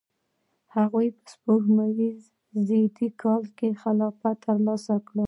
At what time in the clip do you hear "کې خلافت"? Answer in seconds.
3.57-4.37